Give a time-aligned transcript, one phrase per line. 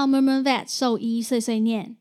[0.00, 1.98] 到 Murmur Vet 兽医碎碎念，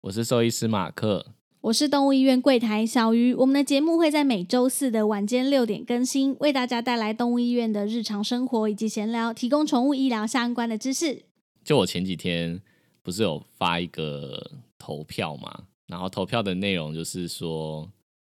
[0.00, 1.34] 我是兽医师马克。
[1.60, 3.34] 我是动物医院柜台小鱼。
[3.34, 11.26] 我们的节目会在每周四的晚间六点更新，为大家带来动物医院的日常生活以及闲聊，提供宠物医疗相关的知识。
[11.62, 12.58] 就我前几天
[13.02, 17.92] 不是有发一个投票嘛，然后投票的内容就是说，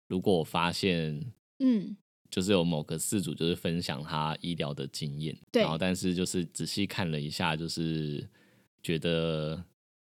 [0.08, 1.96] 如果我发现，嗯，
[2.30, 8.28] 就是有某个事主就是分享他医疗的经验，对然后但是就是仔细看了一下，就是
[8.86, 9.64] 觉得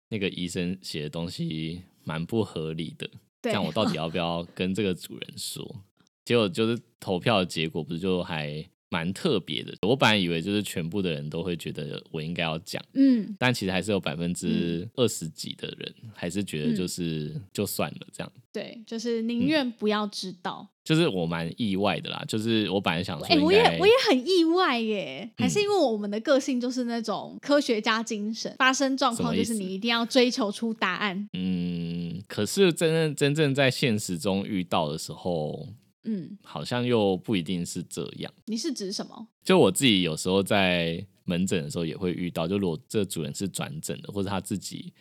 [0.08, 3.10] 那个医生写的东西蛮不合理的，
[3.42, 5.84] 这样我到底要不要跟这个主人说？
[6.24, 12.84] 结果就是投票的结果不是就还蛮特别的，我本来以为就是全部的人都会觉得我应该要讲。
[12.94, 20.68] 嗯，但其实还是有百分之二十几的人还是觉得嗯就是、就算了这样，对，就是宁愿不要知道。
[20.84, 22.24] 就是我蛮意外的啦。
[22.28, 31.30] 就是我本来想说我也我也很意外耶，还是嗯因为我们的个性就是那种科学家精神，发生状况就是你一定要追求出答案。
[31.34, 35.68] 嗯，可是真正真正在现实中遇到的时候，
[36.04, 38.34] 嗯，好像又不一定是这样。
[38.46, 39.28] 你是指什么？
[39.44, 44.94] 就我自己有时候在门诊的时候也会遇到，就如果这主人是转诊的，或者他自己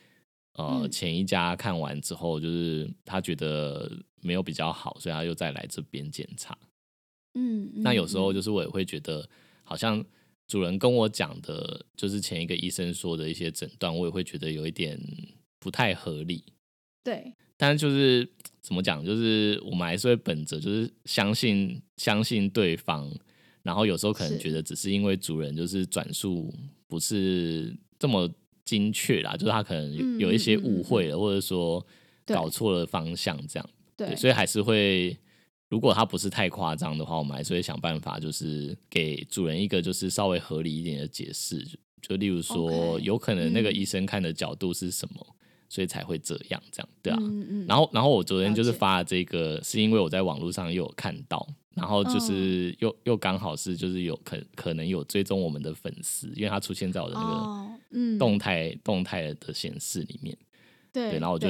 [0.54, 3.90] 呃、嗯前一家看完之后，就是他觉得
[4.20, 6.58] 没有比较好，所以他又再来这边检查。
[7.34, 9.28] 嗯，那有时候嗯就是我也会觉得，
[9.62, 10.04] 好像
[10.48, 15.00] 主人跟我讲的，就是前一个医生说的一些诊断，我也会觉得有一点
[15.60, 16.44] 不太合理。
[17.04, 18.26] 对，但是就是
[18.62, 23.12] 怎么讲，就是我们还是会本着就是相信相信对方，
[23.62, 26.54] 然后有时候可能觉得只是因为主人就是转述
[26.86, 28.30] 不是这么
[28.64, 31.84] 精确啦，就是他可能嗯有有一些误会了，或者说
[32.24, 33.70] 搞错了方向这样。
[33.96, 35.16] 对，所以还是会，
[35.68, 41.58] 如果他不是太夸张的话，我们还是会想办法，就是给主人一个就是稍微合理一点的解释。
[41.64, 45.36] 就就例如说有可能那个嗯医生看的角度是什么，
[45.68, 47.18] 所以才会这样，这样对啊。
[47.20, 60.36] 嗯嗯，然后，然后我昨天就是发了这个，是因为我在网络上又有看到，然后嗯就是又、又刚好是就是有可可能有追踪我们的粉丝，因为他出现在我的那个哦，嗯，动态、动态的显示里面。
[60.90, 61.48] 对对，然后我就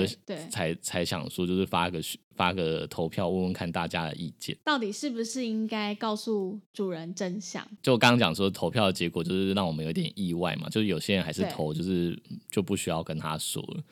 [0.51, 2.01] 才才想说，就是发个
[2.35, 4.55] 发个投票，问问看大家的意见。
[4.65, 7.67] 到底是不是应该告诉主人真相？
[7.81, 12.21] 就我刚刚讲说，投票的结果就是让我们有点意外嘛，就是有些人还是投，就是
[12.51, 13.83] 就不需要跟他说了。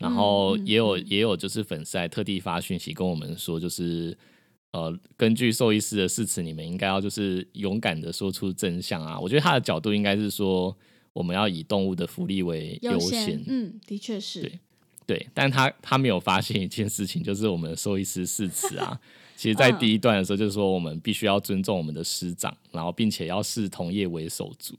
[0.00, 1.04] 然后也有、嗯。
[1.06, 4.16] 也有就是粉丝还特地发讯息跟我们说，就是
[4.72, 9.18] 呃，根据兽医师的誓词，你们应该要就是勇敢的说出真相啊。
[9.20, 10.76] 我觉得他的角度应该是说，
[11.12, 14.58] 我们要以动物的福利为优先，嗯，的确是，对
[15.06, 18.96] 对，但他他没有发现一件事情，就是我们的兽医师誓词啊，
[19.36, 19.78] 其实在嗯。
[19.80, 24.76] 第一段的时候就是说，我们必须要尊重我们的师长，然后并且要视同业为手足。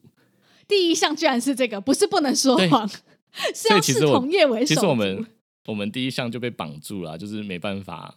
[0.70, 2.98] 第一项居然是这个，不是不能说谎，是
[3.56, 4.76] 所要以其实同业为其。
[4.76, 5.26] 实我们
[5.66, 8.16] 我们第一项就被绑住了啊，就是没办法，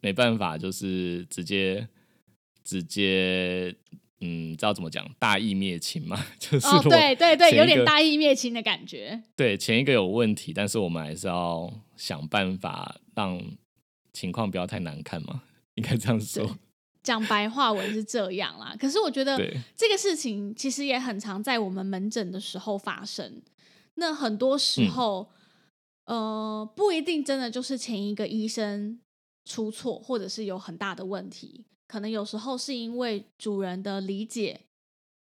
[0.00, 1.86] 没办法，就是直接
[2.64, 3.74] 直接，
[4.20, 9.22] 嗯，知道怎么讲，大义灭亲嘛， 就是哦，对对对，有点大义灭亲的感觉。
[9.36, 13.40] 对前一个有问题，但是我们还是要想办法让
[14.12, 15.42] 情况不要太难看嘛，
[15.74, 16.56] 应该这样说。
[17.02, 19.38] 讲白话文是这样啦，可是我觉得
[19.74, 23.40] 这个事情其实也很常在我们门诊的时候发生。
[24.00, 24.90] 那很多时嗯。
[24.90, 25.28] 候，
[26.06, 28.98] 呃，不一定真的就是前一个医生
[29.44, 34.62] 出错，或者是有很大的问题，可能有时候是因为主人的理解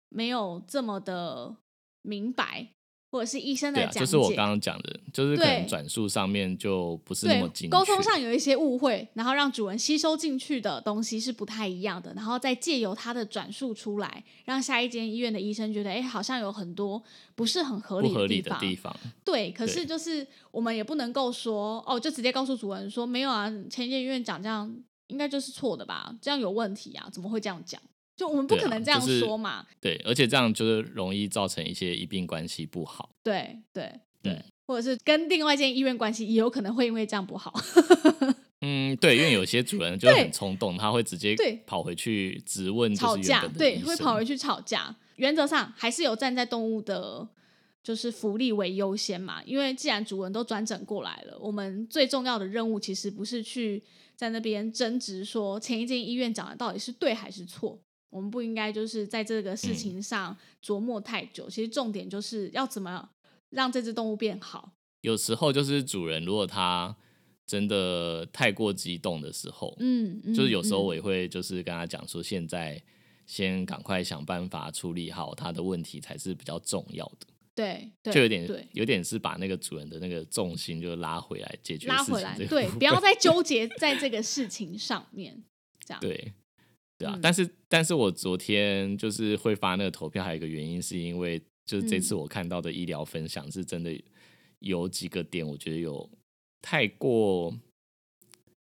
[0.08, 1.56] 没有这么的
[2.00, 2.72] 明白，
[3.12, 17.02] 或者是医生的讲解，就是我刚刚讲的，就是可能转述上面就不是那么沟通上有一些误会，然后让主人吸收进去的东西是不太一样的，然后再借由他的转述出来，让下一间医院的医生觉得，哎，好像有很多
[17.34, 18.58] 不是很合理的方。
[18.58, 18.96] 地方。
[19.22, 24.74] 对，可是就是我们也不能够说，哦，就直接告诉主人说，没有啊，前一间医院讲这样
[25.08, 27.78] 应该就是错的吧，这样有问题啊，怎么会这样讲？
[28.16, 29.66] 就我们不可能这样就是说嘛。
[29.80, 33.10] 对，而且这样就是容易造成一些医病关系不好。
[33.22, 33.92] 对对
[34.22, 37.52] 对，嗯或者是跟另外一间医院关系也有可能会因为这样不好。
[38.64, 44.34] 嗯，对，因为有些主人就很冲动，他会直接对跑回去质问吵架，对，会跑回去。
[44.34, 44.94] 去吵架。
[45.16, 47.28] 原则上还是有站在动物的，
[47.82, 49.42] 就是福利为优先嘛。
[49.44, 53.82] 因为既然主人都转诊过来了，我们最重要的任务其实不是去
[54.14, 57.78] 在那边争执说前一间医院讲的到底是对还是错。
[58.12, 61.48] 我们不应该就是在这个事情上琢磨太久。
[61.48, 63.08] 其实重点就是要怎么
[63.50, 64.72] 让这只动物变好。
[65.00, 66.94] 有时候就是主人如果他
[67.44, 72.80] 真的太过激动的时候，嗯，嗯就是有时候嗯我也会就是跟他讲说，现在
[73.26, 78.68] 先赶快想办法处理好他的问题才是比较重要的，对，对就有点对。
[78.72, 85.42] 有点是把那个主人的那个重心就拉回来解决拉回来，对，不要再纠结在这个事情上面，
[85.84, 86.00] 这样。
[86.02, 86.32] 对
[87.02, 93.92] 对啊，嗯但是但是我昨天就是会发那个投票，还有一个原因是因为就是这嗯次我看到的医疗分享是真的
[94.60, 96.08] 有几个点，我觉得有
[96.60, 97.52] 太过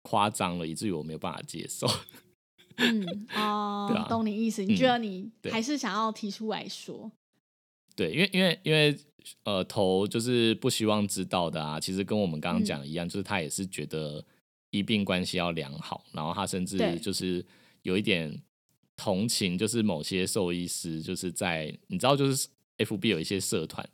[0.03, 1.87] 夸张了，以至于我没有办法接受。
[2.79, 4.62] 嗯，哦，对啊懂你意思。
[4.62, 7.11] 你觉得你还是想要提出来说？
[7.94, 8.94] 对，因为因为因为
[9.44, 14.23] 呃，头就是不希望知道的啊，其实跟我们刚刚嗯讲的一样，就是他也是觉得
[14.71, 17.43] 医病关系要良好，然后他甚至就是
[17.87, 18.43] 有一点
[18.97, 22.49] 同情，就是某些兽医师就是在你知道，就是
[22.79, 23.88] FB 有一些社团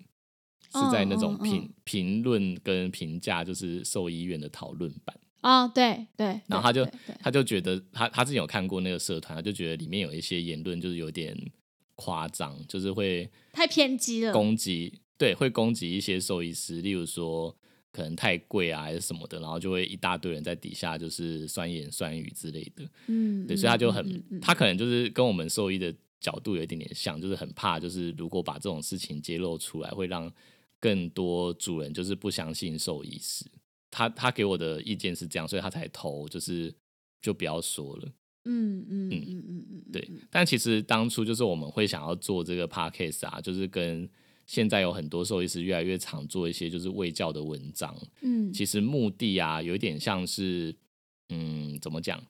[0.73, 5.15] 是在那种评嗯评论跟评价，就是兽医院的讨论版。
[5.43, 6.89] 啊、对对，对然后他就
[7.21, 11.37] 他就觉得他他自己有看过那个社团，他就觉得里面有一些言论就是有点
[11.97, 14.33] 夸张，就是会太偏激了。
[14.33, 17.55] 攻击，对，会攻击一些兽医师，例如说
[17.93, 30.33] 可能太贵啊还是什么的，然后就会一大堆人在底下就是酸言酸语之类的，嗯，对，所以他就很，嗯嗯嗯他可能就是跟我们兽医的角度有一点点像，就是很怕，就是如果把这种事情揭露出来，会让
[30.81, 33.44] 更多主人就是不相信兽医师。
[33.91, 36.75] 他他给我的意见是这样，所以他才投，就是
[37.21, 38.09] 就不要说了。
[38.44, 44.09] 嗯嗯嗯嗯嗯嗯，对，但其实当初就是我们会想要做这个 podcast 啊，就是跟
[44.52, 47.96] 现在有很多兽医师越来越常做一些就是卫教的文章。
[48.20, 50.76] 嗯，其实目的啊，有一点像是，
[51.31, 52.22] 嗯，怎么讲？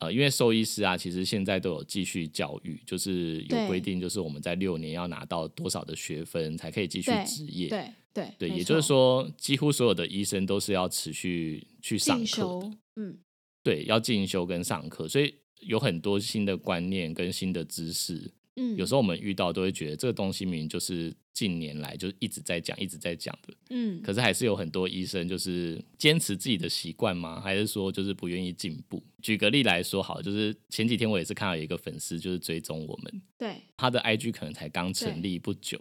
[0.00, 7.68] 呃，因为兽医师啊，其实现在都有继续教育，就是有对规定，就是我们在六年要拿到多少的学分才可以继续对执业。
[7.68, 13.16] 对对对，没也就是错说，几乎所有的医生都是要持续去上课嗯
[13.62, 18.28] 对，要进修跟上课，所以有很多新的观念跟新的知识。
[18.56, 24.02] 嗯，有时候我们遇到都会觉得这个东西明明就是近年来就一直在讲、一直在讲的，嗯。
[24.02, 27.40] 可是还是有很多医生就是坚持自己的习惯吗？
[27.40, 29.02] 还是说就是不愿意进步？
[29.22, 33.56] 举个例来说，好，就是前几天我也是看到有一个粉丝就是追踪我们，对。
[33.76, 35.80] 他的 IG 可能才刚成立不久，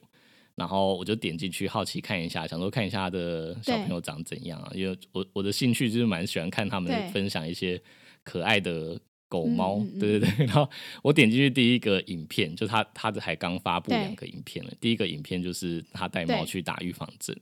[0.56, 7.82] 然后我就点进去好奇看一下，想说看一下他的小朋友长怎样啊，因为我我的兴趣就是蛮喜欢看他们分享一些
[8.24, 9.00] 可爱的
[9.30, 10.46] 狗猫，嗯嗯嗯对对对。
[10.52, 10.70] 然后
[11.02, 17.34] 我点进去第一个影片，就他他才刚发布对两个影片了，第一个影片就是他带猫去打预防针。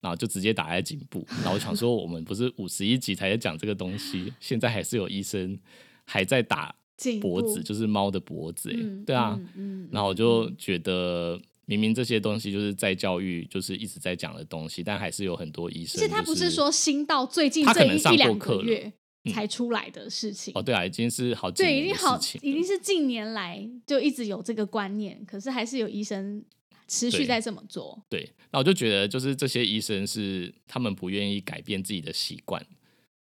[0.00, 5.58] 然后就直接打在颈部，然后我想说，我们不是五十一集才在讲这个东西，现在还是有医生
[6.04, 6.74] 还在打
[7.22, 18.92] 脖子，就是猫的脖子、欸，嗯对啊，嗯嗯然后我就觉得，明明这些东西就是在教育，就是一直在讲的东西，但还是有很多医生、而且他不是说新到最近他这可能上月嗯
[19.32, 20.52] 才出来的事情。
[20.54, 26.44] 哦，对啊，已经是好几对，已年经好，已经是近年来就一直有这个观念，可是还是有医生
[26.88, 28.04] 持续在这么做。
[28.08, 28.30] 对。
[28.50, 32.64] 那我就觉得，就是这些医生是他们不愿意改变自己的习惯，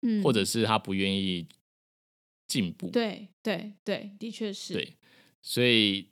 [0.02, 1.46] 嗯，或者是他不愿意
[2.48, 4.72] 进步，对对对，的确是。
[4.74, 4.96] 对，
[5.40, 6.08] 所以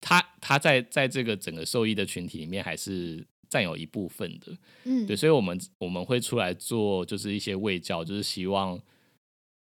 [0.00, 8.80] 他他在在这个整个受益的群体里面还是占有一部分的，嗯，对，所以我们我们会出来做就是一些卫教，就是希望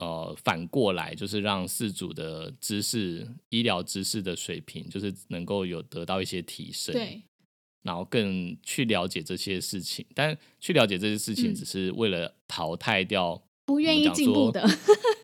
[0.01, 7.21] 呃反过来就是让饲主的知识、医疗知识的水平，就是能够有得到一些提升，对
[7.83, 10.05] 然后更去了解这些事情。
[10.13, 14.67] 但去了解这些事情，嗯只是为了淘汰掉不愿意进步的，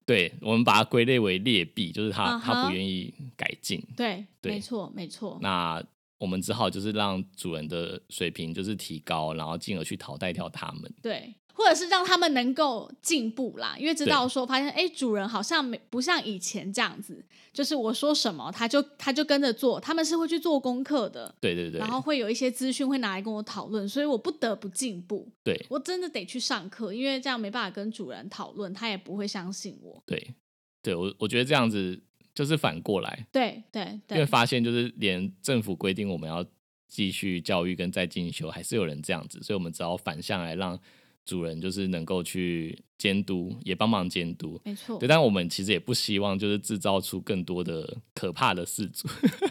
[0.05, 3.81] 对我们把它归类为劣币，就是他、啊他不愿意改进。
[3.95, 5.37] 对，对没错没错。
[5.41, 5.83] 那
[6.19, 10.91] 我们只好就是让主人的水平就是提高，然后进而去淘汰掉他们。
[11.01, 25.59] 对，或者是让他们能够进步啦，因为知道说发现，哎，主人好像没不像以前这样子，就是我说什么他就他就跟着做，他们是会去做功课的，对对对，然后会有一些资讯会拿来跟我讨论，所以我不得不进步，对。
[25.67, 30.03] 我真的得去上课，因为这样没办法跟主人讨论，他也不会相信我。
[30.05, 30.35] 对。
[30.83, 31.99] 对，我我觉得这样子
[32.33, 34.17] 就是反过来，对对对。
[34.17, 36.45] 因为，发现就是连政府规定我们要
[36.87, 40.79] 继续教育跟再进修，还是有人这样子，所以我们只好反向来让
[41.27, 44.59] 主人就是能够去监督，也帮忙监督。
[44.63, 49.07] 没错对，，但我们其实也不希望就是制造出更多的可怕的事主。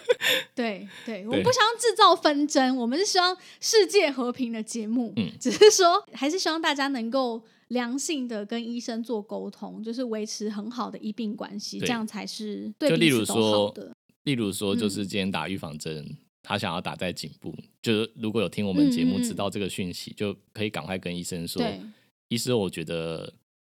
[0.57, 5.13] 对对，我不想要制造纷争，我们是希望世界和平的节目。
[5.17, 13.73] 嗯只是说还是希望大家能够良性的跟医生做沟通，就是维持很好的医病关系，对这样才是对就例如说。
[14.25, 16.05] 例如说，就嗯是今天打预防针，
[16.47, 21.81] 他想要打在颈部，就是如果有听我们节目知道这个讯息，就可以赶快跟医生说对，
[22.29, 23.33] 医师，我觉得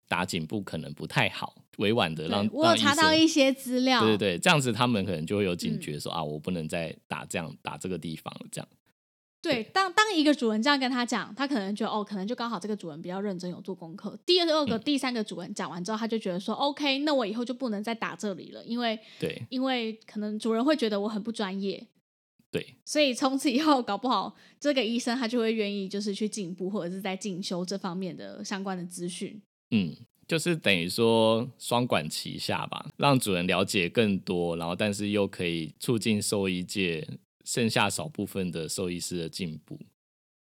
[0.09, 8.67] 打颈部可能不太好，委婉的让我有查到一些资料，对对对，这样子他们可能就会有警嗯觉说、啊，我不能再打这样打这个地方了，这样。
[9.39, 14.17] 对，当当一个主人这样跟他讲，他可能觉得哦，可能就刚好这个主人比较认真，有做功课。
[14.25, 14.81] 第二个、嗯。
[14.81, 19.41] 第三个主人讲完之后，他就觉得说，OK，那我以后就不能再打这里了，因为对。
[19.50, 21.88] 因为可能主人会觉得我很不专业，
[22.50, 29.42] 对所以从此以后搞不好这个医生他就会愿意就是去进步或者是在进修这方面的相关的资讯。
[29.72, 29.94] 嗯，
[30.25, 37.06] 就是等于说双管齐下吧，让主人了解更多，然后但是又可以促进兽医界
[37.44, 39.77] 剩下少部分的兽医师的进步。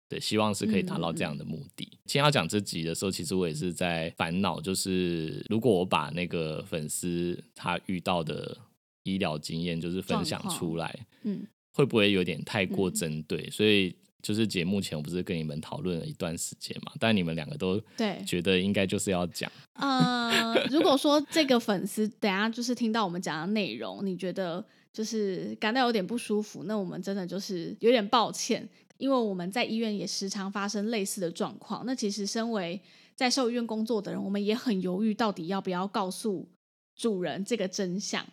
[0.08, 1.84] 对，希望是可以达到这样的目的。
[2.04, 8.56] 今天要讲这集的时候，其实我也是在烦恼，就是如果我把那个粉丝他遇到的
[9.04, 13.50] 医疗经验，就是分享出来，嗯，会不会有点太过嗯针对？
[13.50, 19.50] 所以就是节目前我不是跟你们讨论了一段时间嘛，但你们两个都对，觉得应该就是要讲。
[19.74, 28.66] 呃，如果说这个粉丝等下就是听到我们讲的内容，你觉得就是感到有点不舒服，那我们真的就是有点抱歉，
[28.96, 31.84] 因为我们在医院也时常发生类似的状况。
[31.84, 32.80] 那其实身为
[33.16, 36.48] 在兽医院工作的人，我们也很犹豫，到底要不要告诉
[36.96, 38.24] 主人这个真相。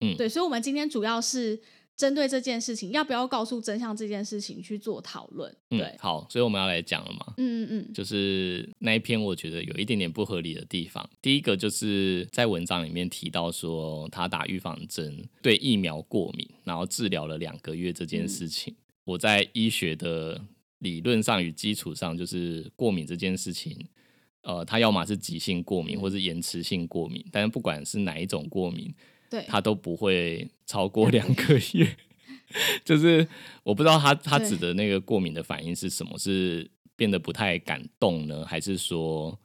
[0.00, 1.58] 嗯对，所以，我们今天主要是
[1.98, 5.52] 针对这件事情，要不要告诉真相这件事情去做讨论。
[5.70, 7.34] 嗯对，，好，所以我们要来讲了嘛。
[7.36, 11.10] 嗯嗯嗯，就是那一篇，我觉得有一点点不合理的地方。
[11.20, 18.72] 第一个就是在文章里面提到说，他打预防针对疫苗过敏，然后治疗了两个月这件嗯事情。
[19.02, 20.40] 我在医学的
[20.78, 23.76] 理论上与基础上，就是过敏这件事情，
[24.42, 28.94] 呃，它要么是急性过敏，嗯或是延迟性过敏，但是不管是哪一种过敏，
[29.30, 31.96] 对，它都不会超过两个月。
[32.82, 33.28] 就是
[33.62, 39.38] 我不知道他他指的那个过敏的反应是什么，是变得不太敢动呢，还是说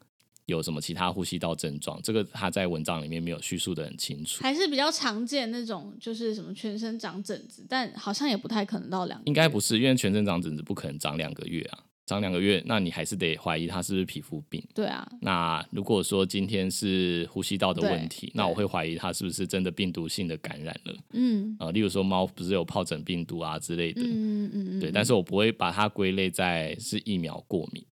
[0.46, 2.02] 有什么其他呼吸道症状？
[2.02, 4.42] 这个他在文章里面没有叙述的很清楚。
[4.42, 9.22] 还是比较常见那种，就是什么全身长疹子，但好像也不太可能到两。
[9.25, 14.63] 应该不是，因为全身长疹子不可能长两个月啊，长两个月，那你还是得怀疑它是不是皮肤病。
[14.74, 20.96] 对啊，那如果说今天是呼吸道的问题，那我会怀疑它是不是真的病毒性的感染了。
[21.13, 21.55] 嗯。
[21.60, 27.84] 呃，例如说猫不是有疱疹病毒啊之类的，嗯嗯嗯，对，但是我不会把它归类在是疫苗过敏。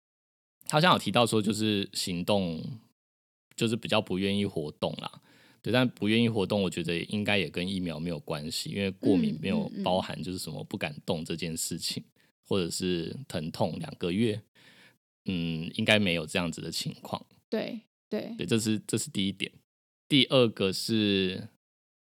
[0.67, 2.63] 他好像有提到说，就是行动
[3.55, 5.11] 就是比较不愿意活动啦，
[5.61, 12.01] 对，但不愿意活动，我觉得应该也跟疫苗没有关系，因为过敏嗯没有包含就是什么不敢动这件事情，
[12.51, 14.41] 或者是疼痛两个月，
[15.23, 17.25] 嗯，应该没有这样子的情况。
[17.49, 17.79] 对
[18.09, 19.49] 对对，这是这是第一点。
[20.09, 21.47] 第二个是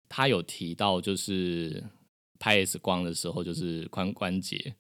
[0.08, 1.84] 他有提到，就是
[2.40, 4.76] 拍 X 光的时候，就是髋关节，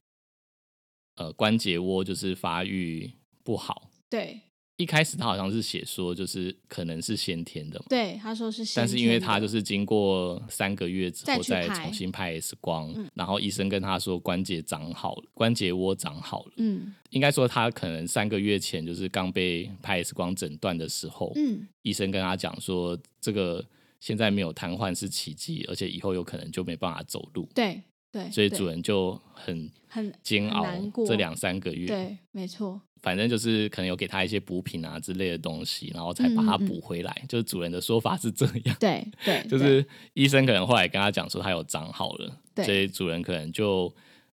[1.15, 3.11] 呃，关节窝就是发育
[3.43, 3.91] 不好。
[4.09, 4.39] 对
[4.77, 16.51] 一开始他好像是写说，就是可能是先天的嘛，对，他说是先天的，但是因为他就是经过三个月之后再重新拍 X 光，嗯然后医生跟他说关节长好了，关节窝长好了。
[16.57, 23.65] 嗯应该说他可能三个月前就是刚被拍 X 光诊断的时候，嗯医生跟他讲说，这个
[23.99, 27.81] 现在没有瘫痪是奇迹，而且以后有可能就没办法走路，对
[28.11, 30.65] 对，所以主人就很很煎熬
[31.07, 31.87] 这两三个月。
[31.87, 37.23] 对，没错，反正就是可能有给他一些补品啊之类的东西，然后才把它嗯嗯嗯补回来。
[37.27, 43.93] 就是主人的说法是这样，对对， 就是医生可能后来跟他讲说他有长好了，对所以主人可能就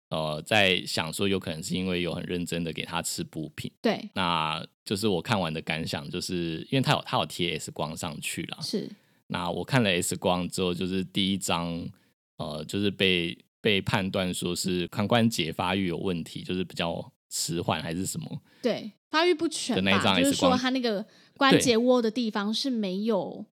[0.09, 3.71] 呃在想说，有可能是因为有很认真的给他吃补品。
[3.81, 8.90] 对那就是我看完的感想，就是因为他有他有贴 X 光上去了，是，
[9.29, 11.88] 那我看了 X 光之后，就是第一张，
[12.38, 18.42] 呃，就是被被判断说是髋关节发育有问题，就是比较迟缓还是什么？
[18.60, 21.04] 对发育不全的那一张吧，就是说他那个
[21.37, 23.44] 关对节窝的地方是没有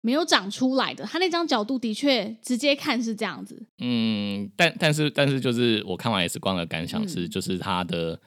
[0.00, 8.18] 没有长出来的，他那张角度的确直接看是这样子，嗯，但但是但是就是我看完 X 光的感想是，嗯就是他的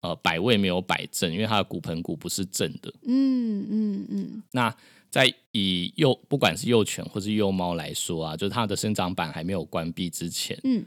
[0.00, 2.92] 呃摆位没有摆正，因为他的骨盆骨不是正的。
[3.06, 4.74] 嗯嗯嗯，那
[5.10, 10.84] 在以幼不管是幼犬或是幼猫来说啊，就是它的生长板还没有关闭之前，嗯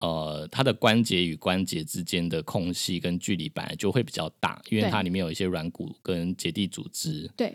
[0.00, 7.52] 呃，它的关节与关节之间的空隙跟距离本来就会比较大，因为对它里面有一些软骨跟结缔组织，对，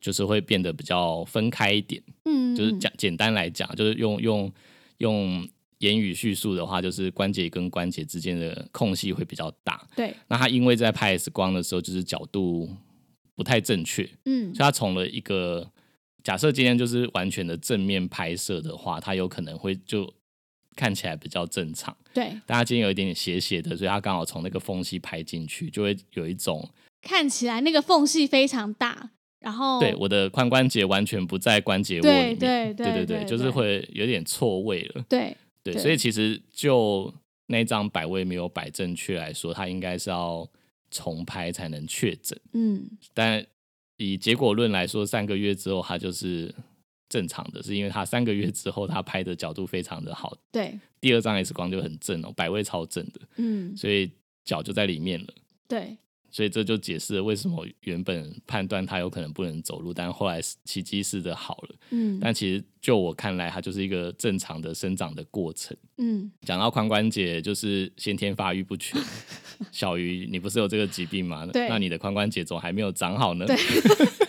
[0.00, 2.00] 就是会变得比较分开一点。
[2.24, 4.52] 嗯，就是嗯讲简单来讲，就是用用
[4.98, 5.48] 用
[5.78, 9.84] 言语叙述的话，就是关节跟关节之间的空隙会比较大。
[9.96, 12.70] 对，那它因为在拍 X 光的时候，就是角度
[13.34, 15.68] 不太正确，嗯所以它从了一个
[16.22, 20.08] 假设今天就是完全的正面拍摄的话，它有可能会就
[20.74, 21.96] 看起来比较正常。
[22.14, 26.68] 对，但它今天有一点点斜斜的，所以它刚好从那个缝隙拍进去，就会有一种
[27.00, 29.10] 看起来那个缝隙非常大，
[29.40, 35.04] 然后对我的髋关节完全不在关节窝里对面，对对对对，就是会有点错位了。
[35.08, 37.12] 对对，对所以其实就
[37.46, 40.48] 那张摆位没有摆正确来说，它应该是要
[40.90, 42.38] 重拍才能确诊。
[42.52, 43.44] 嗯但
[43.96, 46.54] 以结果论来说，三个月之后它就是
[47.12, 54.10] 正常的，是因为他三个月之后他拍的角度非常的好，对，第二张 X 光就很正哦，百位超正的，嗯所以
[54.46, 55.26] 脚就在里面了。
[55.68, 55.98] 对
[56.30, 61.76] 所以这就解释了为什么原本判断他有可能不能走路，但后来奇迹似的好了。
[61.90, 65.76] 嗯但其实就我看来，它就是一个正常的生长的过程。
[65.98, 68.98] 嗯讲到髋关节，就是先天发育不全。
[69.70, 71.44] 小鱼，你不是有这个疾病吗？
[71.52, 73.44] 对那你的髋关节怎么还没有长好呢？
[73.46, 73.56] 对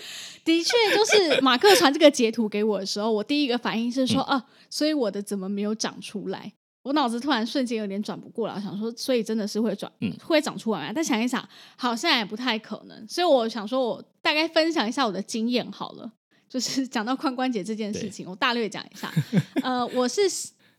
[0.43, 6.51] 的确，就是马克传这个截图给我的时候，我第一个反应是说、嗯啊，所以我的怎么没有长出来？
[6.83, 10.91] 我脑子突然瞬间有点转不过来，想说，所以真的是会转，嗯会长出来吗？
[10.93, 11.47] 但想一想，
[11.77, 13.07] 好像也不太可能。
[13.07, 16.11] 所以我想说，我大概分享一下我的经验好了。
[16.49, 19.11] 就是讲到髋关节这件事情，我大略讲一下。
[19.63, 20.21] 呃，我是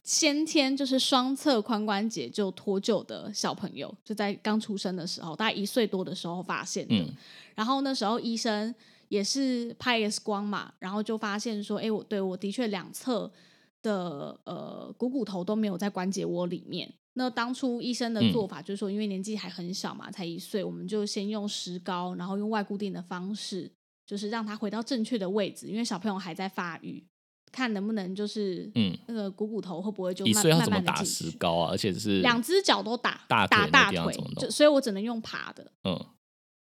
[0.02, 6.94] 先天就是双侧髋关节就脱臼的小朋友，就在刚出生的时候，大概一岁多的时候发现的。
[6.94, 7.08] 嗯
[7.56, 8.74] 然后那时候医生
[9.08, 13.30] 也是拍 X 光嘛，然后就发现说，哎，我对我的确两侧
[13.82, 16.92] 的呃股骨头都没有在关节窝里面。
[17.16, 23.70] 那当初医生的做法就是说，因为年纪还很小嘛，才一岁，我们就先用石膏，然后用外固定的方式，
[24.04, 27.06] 就是让他回到正确的位置，因为小朋友还在发育，
[27.52, 31.04] 看能不能就是嗯，那个股骨头会不会就一慢慢岁要怎么打。
[31.04, 31.70] 石膏啊？
[31.70, 35.94] 而且是两只脚都打，打大腿就所以我只能用爬的，嗯，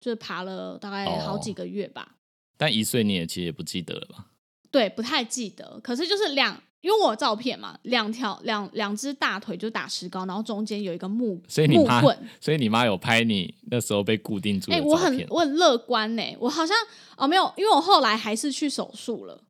[0.01, 2.17] 就是爬了大概好几哦个月吧。
[2.61, 4.27] 但一岁你也其实也不记得了吧？
[4.71, 12.29] 对，不太记得，可是就是两，因为我有照片嘛，两条两两只大腿就打石膏，然后中间有一个木所以你妈木棍。
[12.39, 14.93] 所以你妈有拍你那时候被固定住哎、的照片。
[14.93, 16.77] 我很我很乐观呢、我好像
[17.17, 19.43] 哦没有，因为我后来还是去手术了，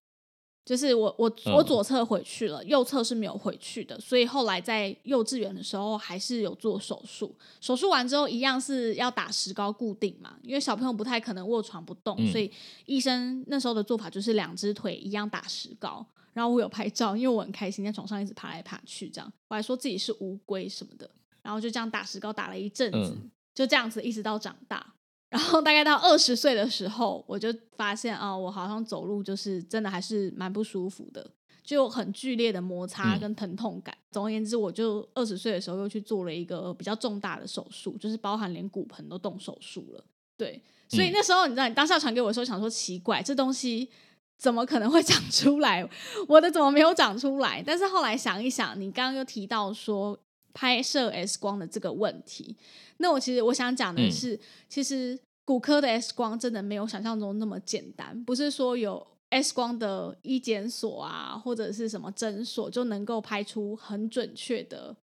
[0.64, 7.34] 就是我我我嗯左侧回去了，右侧是没有回去的，所以后来在幼稚园的时候还是有做手术。
[7.60, 12.50] 手术完之后一样是要打石膏固定嘛，因为小朋友不太可能卧床不动，嗯所以
[12.86, 16.06] 医生那时候的做法就是两只腿一样打石膏。
[16.32, 21.10] 然后我有拍照，因为我很开心，在床上一直爬来爬去，这样我还说自己是乌龟什么的，
[21.42, 24.94] 然后就这样打石膏打了一阵子，嗯就这样子一直到长大。
[25.30, 31.30] 然后大概到二十岁的时候，我就发现啊、我好像走路就是真的还是蛮不舒服的，
[31.62, 33.96] 就有很剧烈的摩擦嗯跟疼痛感。
[34.10, 40.04] 总而言之，我就二十岁的时候又去做了一个比较重大的手术，就是包含连骨盆都动手术了。
[40.36, 43.88] 对，所以嗯那时候你知道，你当下传给我的时候，想说奇怪，这东西
[44.36, 45.88] 怎么可能会 长出来？
[46.26, 47.62] 我的怎么没有长出来？
[47.64, 50.18] 但是后来想一想，你刚刚又提到说
[50.52, 52.56] 拍摄 X 光的这个问题，
[52.98, 64.96] 那我其实我想讲的嗯是，其实骨科的 X 光真的没有想象中那么简单，不是说有 X 光的医检所啊，或者是什么诊所就能够拍出很准确的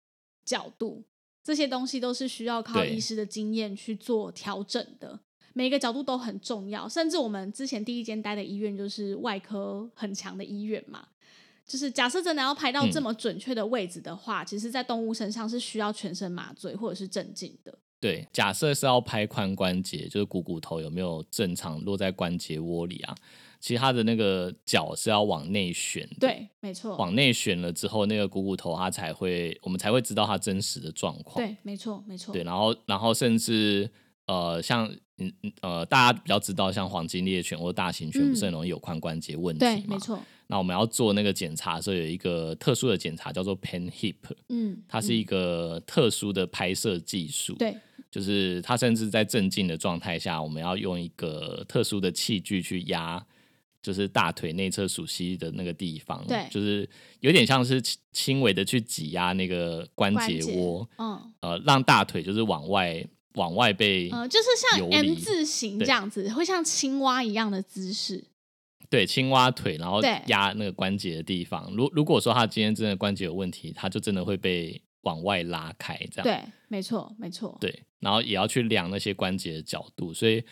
[0.45, 1.03] 角度，
[1.43, 5.19] 这些东西都是需要靠对医师的经验去做调整的。
[5.53, 11.07] 每个角度都很重要，甚至我们之前第一间待的医院就是外科很强的医院嘛。
[11.67, 17.77] 就是假设真的要拍到嗯这么准确的位置的话，其实在动物身上是需要全身麻醉或者是镇静的。
[17.99, 23.15] 对，假设是要拍髋关节，就是股骨头有没有正常落在关节窝里啊？
[23.59, 26.95] 其实它的那个脚是要往内旋的，对，没错。
[26.95, 31.43] 往内旋了之后，那个股骨头它才会，我们才会知道它真实的状况。
[31.43, 32.31] 对，没错，没错。
[32.31, 33.89] 对，然后然后甚至
[34.27, 39.83] 呃，像嗯嗯呃，大家比较知道，像黄金猎犬或大型犬，不是很容易有髋关节问题对，嘛？
[39.87, 39.97] 没。
[39.97, 40.19] 错。
[40.47, 44.15] 那我们要做那个检查的时候，有一个特殊的检查叫做 pen hip，
[44.49, 47.53] 嗯，它是一嗯个特殊的拍摄技术。
[47.55, 47.75] 对，
[48.09, 53.21] 就是它甚至在镇静的状态下，我们要用一个特殊的器具去压，
[53.81, 68.23] 就是大腿内侧属膝的那个地方，对就是有点像是轻轻微的去挤压那个关节窝，嗯呃，让大腿就是往外往外被、呃，就是像游 M 字形对这样子，会像青蛙一样的姿势。
[68.89, 71.71] 对青蛙腿，然后对压那个关节的地方。
[71.75, 80.43] 如如果说他今天真的关节有问题，他就真的会被往外拉开，这样对，没错，没错，对，然后也要去量那些关节的角度，所以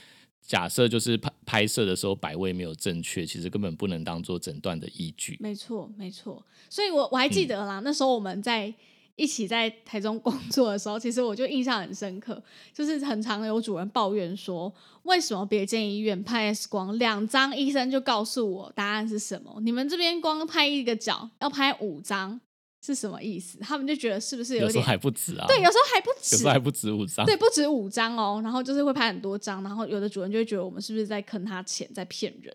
[0.41, 5.37] 假设就是拍拍摄的时候摆位没有正确，其实根本不能当做诊断的依据。
[5.39, 6.45] 没错，没错。
[6.69, 8.73] 所以我我还记得啦，那时候我们在
[9.15, 12.41] 一起在台中工作的时候，其实我就印象很深刻，
[12.73, 14.73] 就是很常有主人抱怨说，
[15.03, 19.59] 为什么别间医院拍 X 光两张，医生就告诉我答案是什么？
[19.61, 22.41] 你们这边光拍一个角要拍五张，
[22.85, 23.57] 是什么意思？
[23.59, 25.45] 他们就觉得是不是有时候点还不止啊？
[25.47, 27.25] 对，有时候还不止，有时候还不止五张。
[27.25, 28.41] 对，不止五张哦。
[28.43, 32.53] 然后就是会拍很多张，然后有的主人就会觉得我们是不是在坑他钱，在骗人？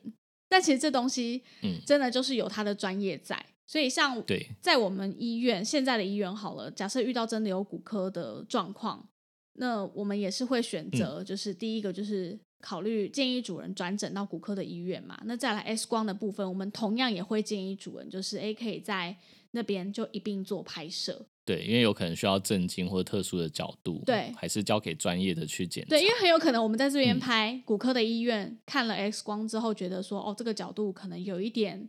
[0.48, 3.42] 但其实这东西，嗯真的就是有他的专业在。
[3.70, 9.08] 所以像对，在我们医院现在的医院好了，假设遇到真的有骨科的状况，
[9.52, 15.16] 那我们也是会选择，就是第一个就是考虑建议主人转诊到骨科的医院嘛。
[15.24, 19.16] 那再来 X 光的部分，我们同样也会建议主人，就是诶可以在
[19.52, 21.24] 那边就一并做拍摄。
[21.44, 25.90] 对，因为有可能需要震惊或特殊的角度，对还是交给专业的去检查。
[25.90, 31.88] 对，因为很有可能我们在这边嗯拍、骨科的医院看了 X 光之后，觉得说哦这个角度可能有一点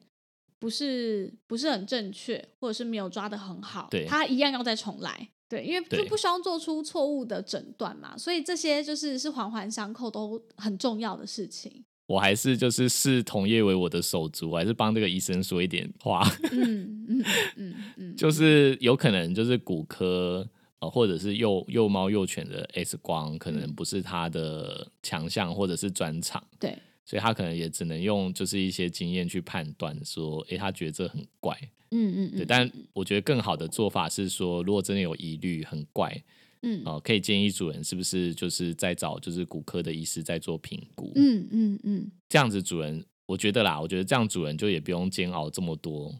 [0.61, 5.29] 不是不是很正确，或者是没有抓的很好，对他一样要再重来。
[5.49, 11.83] 对，因为就不希望做出错误的诊断嘛，所以这些就是是环环相扣都很重要的事情。
[12.05, 16.21] 我还是就是视同业为我的手足，我还是帮这个医生说一点话。
[16.51, 20.47] 嗯 嗯嗯嗯，就是有可能就是骨科
[20.79, 31.57] 呃，或者是幼幼猫幼犬的 X 光，可能不是他的强项或者是专长，对所以他可能也只能用就是一些经验去判断说，诶，他觉得这很怪。
[31.59, 36.23] 对，嗯嗯对，但我觉得更好的做法是说，如果真的有疑虑很怪，
[36.61, 36.81] 嗯。
[36.85, 46.15] 哦、可以建议主人是不是就是在找就是骨科的医师在做评估，嗯嗯嗯，这样子主人我觉得啦，我觉得这样主人就也不用煎熬这么多，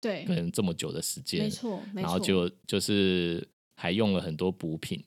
[0.00, 0.24] 对。
[0.24, 5.00] 可，能这么久的时间，没错没错，然后就就是还用了很多补品，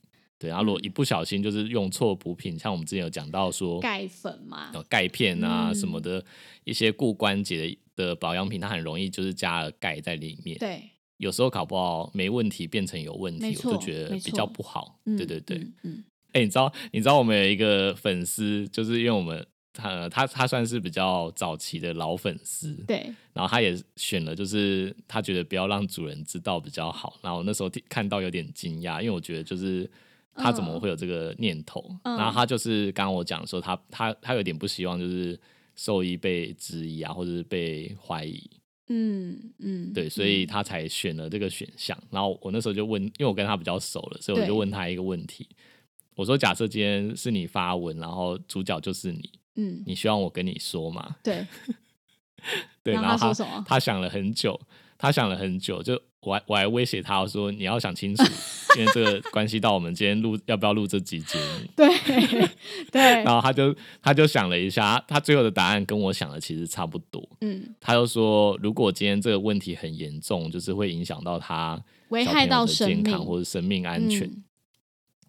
[0.45, 6.23] 对，然后如果嗯一不小心就是用错补品，像我们之前有讲到说钙粉嘛，有钙片啊、嗯什么的
[6.63, 7.77] 一些固关节的
[8.07, 10.81] 的保养品，它很容易就是加了钙在里面，对，
[11.17, 14.99] 有时候搞不好没问题变成有问题，我就觉得比较不好。
[15.05, 16.03] 嗯对对对，嗯嗯
[16.33, 27.17] 哎、你知道你知道我们有一个粉丝，就是因为我们他他他算是比较早期的老粉丝，对，然后他也选了，就是他觉得不要让主人知道比较好。
[27.21, 29.89] 然后我那时候看到有点惊讶，因为我觉得就是
[30.35, 31.83] 他怎么会有这个念头？
[32.03, 35.39] 嗯然后他就是刚刚我讲说他他他有点不希望就是
[35.75, 38.49] 兽医被质疑啊，或者是被怀疑，
[38.89, 41.97] 嗯嗯，对，所以他才选了这个选项。
[42.11, 45.47] 然后我那时候就问，因为我跟他比较熟了，所以我就问他一个问题。
[46.15, 51.45] 我说：“假设今天是你发文，然后主角就是你，嗯你希望我跟你说吗？”对，
[52.81, 54.57] 对，然然后他他想了很久，
[54.97, 58.23] 他想了很久，就我还我还威胁他我说你要想清楚，
[58.77, 61.67] 因为这个关系到我们今天录要不要录这集节目。
[61.75, 61.87] 对
[62.91, 67.27] 对然，后他就他就想了一下，他最后的答案跟我想的其实差不多。
[67.41, 74.43] 嗯，他就说，如果今天这个问题很严重，就是会影响到他危害到健康或者生命安全，嗯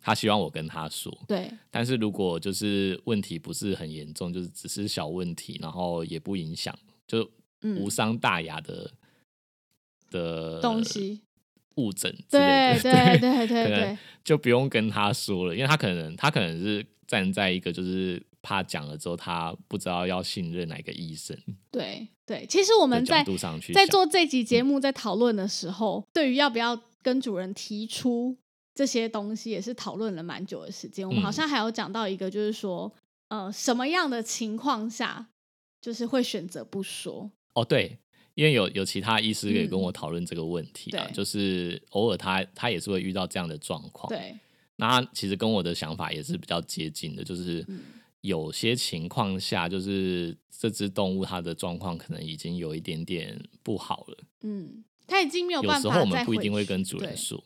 [0.00, 1.12] 他希望我跟他说。
[1.26, 6.72] 对，但是如果就是问题不是很严重，就是只是小问题，然后也不影响，
[7.08, 7.28] 就
[7.62, 8.88] 嗯无伤大雅的、
[10.10, 11.22] 的东西，
[11.76, 21.36] 误诊之类对的，对对对对，就不用跟他说了，因为他可能他可能是站在一个就是怕讲了之后他不知道要信任哪个医生
[21.70, 22.46] 对对。
[22.46, 23.24] 其实我们在
[23.74, 28.36] 在做这集节目在讨论的时候，对于要不要跟主人提出
[28.74, 31.06] 这些东西，也是讨论了蛮久的时间。
[31.08, 32.92] 我们好嗯像还有讲到一个，就是说，
[33.28, 35.28] 呃，什么样的情况下，
[35.80, 37.30] 就是会选择不说。
[37.54, 37.98] 哦，对，
[38.36, 39.82] 因为有有其他医师也跟嗯。
[39.82, 44.38] 我讨论这个问题就是偶尔他他也是会遇到这样的状况，对，
[44.76, 47.80] 那其实跟我的想法也是比较接近的，就是嗯。
[48.22, 57.40] 有些情况下，就是这只动物它的状况可能已经有一点点不好了，嗯，它已经没有有办法时候我们不一定会跟主人说，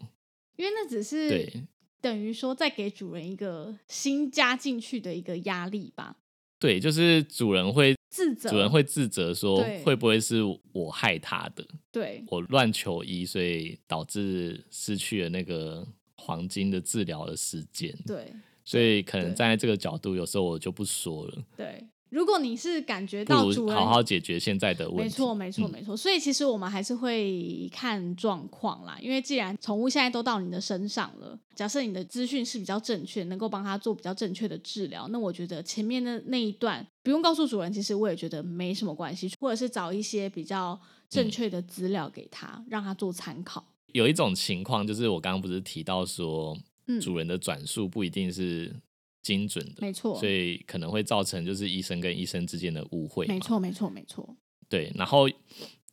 [0.56, 1.62] 因为那只是对。
[2.00, 6.16] 等于说再给主人一个新加进去的一个压力吧，
[6.60, 10.42] 对，就是主人会自责，主人会自责说对会不会是
[10.72, 15.84] 我害他的，对我乱求医，所以导致失去了那个
[16.16, 18.32] 黄金的治疗的时间，对
[18.64, 21.84] 所以可能站在这个角度，有时候我就不说了，对。
[22.10, 25.02] 如果你是感觉到主人好好解决现在的问题。
[25.04, 25.96] 没错，没错，嗯没错。
[25.96, 43.64] 所以其实我们还是会看状况啦，因为既然宠物现在都到你的身上了，假设你的资讯是比较正确，能够帮它做比较正确的治疗，那我觉得前面的那一段不用告诉主人，其实我也觉得没什么关系，或者是找一些比较正确的资料给他，让他做参考。
[43.92, 48.74] 有一种情况，就是我刚刚不是提到说，嗯主人的转述不一定是
[49.22, 53.26] 精准的，没错所以可能会造成就是医生跟医生之间的误会。
[53.26, 54.36] 没，错，没错，没错，
[54.68, 54.92] 对。
[54.94, 55.28] 然后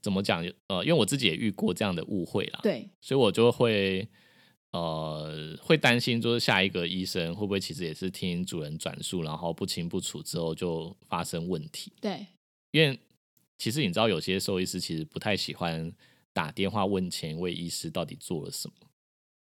[0.01, 0.45] 怎么讲？
[0.67, 4.07] 呃，因为我自己也遇过这样的误会啦，对，所以我就会
[4.71, 11.91] 呃会担心，就是下一个医生会不会其实也是听主人转述，然后不清不楚之后就发生问题。
[11.99, 12.25] 对，
[12.71, 12.97] 因为
[13.57, 15.91] 其实你知道，有些兽医师其实不太喜欢
[16.31, 18.87] 打电话问前一位医师到底做了什么，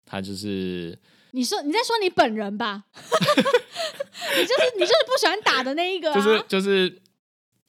[0.05, 0.97] 他就是
[1.31, 2.85] 你说你在说你本人吧？
[2.93, 7.01] 你就是你就是不喜欢打的那一个、啊，就是就是，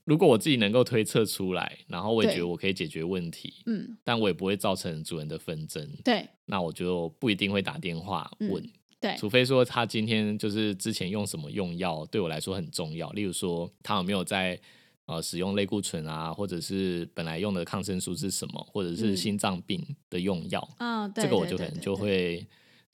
[0.05, 6.27] 如果我自己能够推测出来，然后我也对觉得我可以解决问题，嗯，但我也不会造成主人的纷争，对。
[6.47, 8.63] 那我就不一定会打电话问。
[8.63, 9.15] 嗯对。
[9.17, 14.59] 除非说他今天就是之前用什么用药对我来说很重要，例如说他有没有在
[15.07, 19.17] 呃使用类固醇啊，或者是本来用的抗生素是什么，或者是嗯。
[19.17, 22.41] 心脏病的用药，啊，对这个我对就可能就对对对。
[22.41, 22.47] 会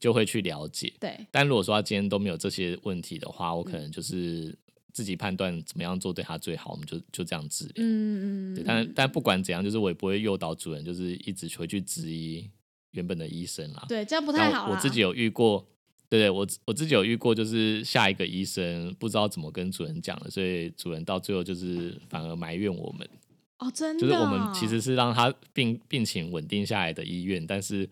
[0.04, 0.92] 就会去了解。
[1.00, 4.54] 对但如果说他今天都没有这些问题的话，我嗯可能就是
[4.92, 7.72] 自己判断怎么样做对他最好，我们就就这样治疗。
[7.78, 12.46] 嗯嗯，嗯，但但不管怎样，就是我也不会诱导主人，就是一直回去质疑
[12.90, 13.86] 原本的医生啦。
[13.88, 15.66] 对这样不太好我我自己有遇过，
[16.10, 23.08] 对对，我我自己有遇过，就是下一个医生不知道怎么跟主人讲了，所以主人到最后就是反而埋怨我们，
[23.58, 27.88] 哦，真的，就是我们其实是让他病病情稳定下来的医院，但是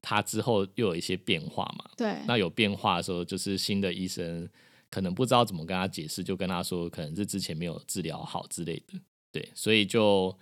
[0.00, 1.90] 他之后又有一些变化嘛。
[1.96, 4.48] 对那有变化的时候，就是新的医生
[4.90, 8.98] 可能不知道怎么跟他解释，就跟他说可能是之前没有治疗好之类的。
[9.30, 10.36] 对，所以就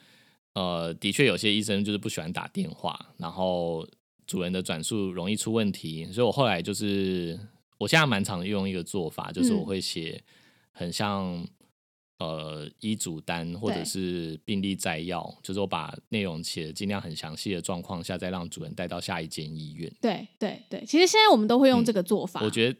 [0.54, 3.86] 呃，的确有些医生就是不喜欢打电话，然后
[4.26, 7.38] 主人的转述容易出问题，所以我后来就是
[7.78, 10.22] 我现在蛮常用一个做法，就是我嗯会写
[10.72, 11.46] 很像。
[12.18, 19.92] 呃，医嘱单或者是病历摘要，就是我把内容写的尽量很详细的状况下，再让主人带到下一间医院。
[20.00, 22.78] 对对对，其实现在我们都会用嗯这个做法，我觉得，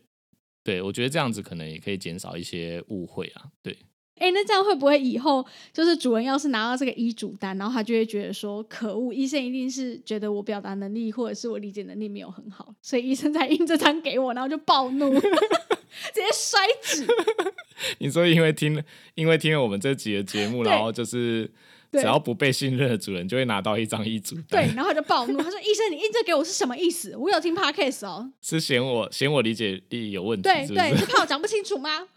[0.65, 3.51] 对我觉得这样子可能也可以减少一些误会啊。
[3.63, 3.77] 对，
[4.19, 17.07] 哎，那这样会不会以后就是主人要是拿到这个医嘱单，然后他就会觉得说，可恶，医生一定是觉得我表达能力或者是我理解能力没有很好，所以医生才印这张给我，然后就暴怒， 直接摔纸。
[17.99, 18.83] 你说因为听了，
[19.15, 21.51] 因为听了我们这集的节目，然后就是
[21.93, 27.15] 只要不被信任的主人就会拿到一张医嘱单，对，然后他就暴怒，他说：“医生，你印这给我是什么意思？
[27.17, 28.33] 我有听 podcast 哦。
[28.41, 32.09] 是嫌我嫌我理解力有问题，对对，是怕我讲不清楚吗？”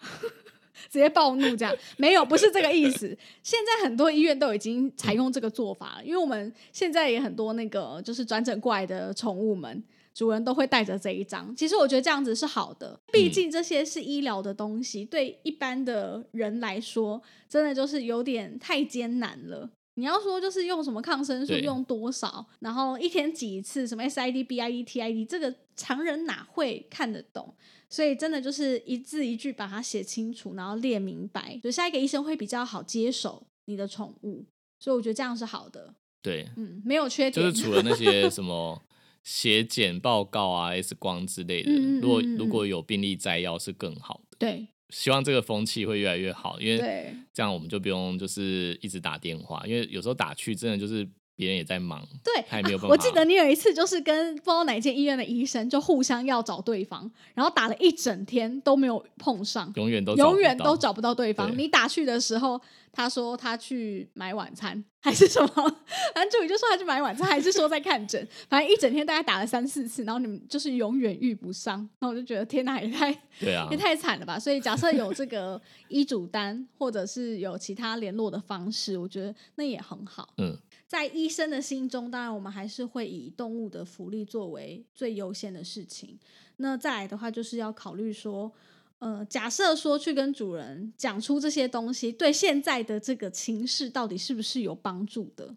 [0.89, 3.17] 直接暴怒这样，没有，不是这个意思。
[3.43, 11.55] 现在很多医院都已经采用这个做法了，因为我们现在也很多那个就是转诊过来的宠物们，主人都会带着这一张。
[11.55, 19.69] 其实我觉得这样子是好的，毕竟这些是医疗的东西，对一般的人来说，真的就是有点太艰难了。
[19.95, 27.53] 你要说就是用什么抗生素用多少，然后一天挤一次，什么 SID、BID、TID，这个常人哪会看得懂？
[27.89, 34.45] 所以真的就是一字一句把它写清楚，然后列明白，就下一个医生会比较好接手你的宠物。
[34.79, 37.33] 所以我觉得这样是好的，对，嗯，没有缺点。
[37.33, 38.81] 就是除了那些什么
[39.23, 44.37] 血检报告啊、X 光之类的，嗯嗯嗯如果如果有病历摘要是更好的。
[44.37, 51.07] 对希望这个风气会越来越好，因为对这样我们就不用就是一直打电话，因为有时候打去真的就是
[51.39, 52.89] 别人也在忙，对，他也没有办法。
[52.89, 61.47] 我记得你有一次就是跟不知道哪间医院的医生就互相要找对方，然后打了一整天都没有碰上，永远都找不永远到都找不到对方。
[61.47, 62.59] 对你打去的时候，
[62.91, 65.47] 他说他去买晚餐还是什么，
[66.13, 71.77] 反正助理就说他去买晚餐，还是说在看诊， 反正一整天大概打了三四次，然后你们就是永远遇不上。
[71.99, 74.37] 然后我就觉得天哪，也太对啊 也，太惨了吧！
[74.37, 80.27] 所以假设有这个医嘱单，或者是有其他联络的方式，我觉得那也很好。
[80.37, 80.57] 嗯，
[80.89, 86.17] 在医生的心中，当然我们还是会以动物的福利作为最优先的事情。
[86.57, 88.51] 那再来的话，就是要考虑说，
[88.97, 95.55] 呃，假设说去跟主人讲出这些东西，对现在的这个情势到底是不是有帮助的？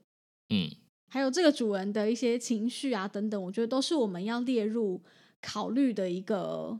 [0.50, 0.70] 嗯，
[1.08, 5.00] 还有这个主人的一些情绪啊等等，我觉得都是我们要列入
[5.40, 6.78] 考虑的一个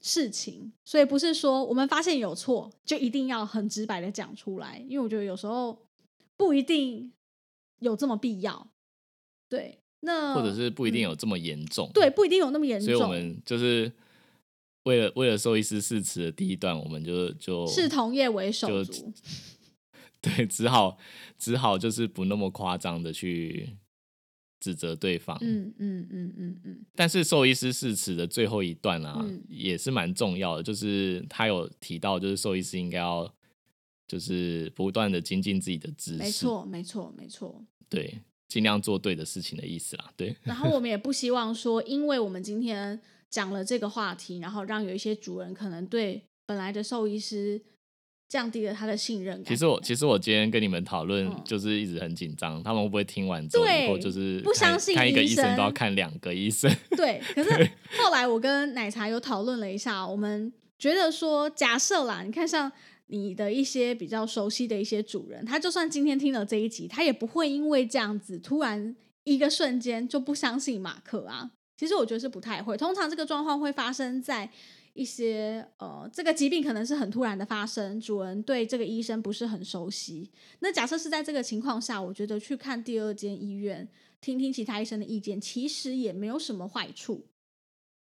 [0.00, 0.72] 事情。
[0.84, 5.76] 所以不是说我们发现有错就一定要很直白的讲出来，因为我觉得有时候
[6.36, 7.12] 不一定
[7.82, 8.70] 有这么必要。
[9.48, 12.86] 对，那或者是不一定有这么严重，对，不一定有那么严重。
[12.86, 13.92] 所以我们就是
[14.84, 19.12] 为了为了兽医师誓词的第一段，我们就就视同业为手就足，
[20.22, 20.96] 对，只好
[21.38, 23.76] 只好就是不那么夸张的去
[24.58, 33.30] 指责对方，嗯嗯嗯嗯嗯，但是兽医师誓词的最后一段啊，嗯也是蛮重要的，就是他有提到，就是兽医师应该要
[34.12, 40.12] 就是不断的精进自己的知识，没，错没错没错，对，尽量做对的事情的意思啦。
[40.18, 47.62] 对，然后我们也不希 望说，因为我们今天讲了这个话题，然后让有一些主人可能对本来的兽医师
[48.28, 49.46] 降低了他的信任感。
[49.46, 56.70] 其实我其实我今天跟你们讨论嗯，就是一直很紧张，他们会不会听完之后就是不相信看看一个医医生都要看两个医生？
[56.94, 62.70] 对，可是后来我跟奶茶有讨论了一下，我们觉得说，假设啦，你看像
[63.12, 71.52] 你的一些比较熟悉的一些主人，他就算今天听了这一集，他也不会因为这样子突然一个瞬间就不相信马克啊。
[71.76, 74.50] 其实我觉得是不太会，通常这个状况会发生在
[74.94, 80.30] 一些呃，这个疾病可能是很突然的发生，主人对这个医生不是很熟悉。
[80.60, 83.86] 那假设是在这个情况下，我觉得去看第二间医院，
[84.20, 87.26] 听听其他医生的意见，其实也没有什么坏处。